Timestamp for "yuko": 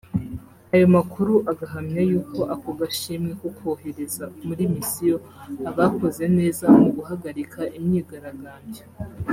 2.09-2.39